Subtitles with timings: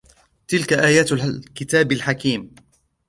[0.47, 2.55] تلك آيات الكتاب الحكيم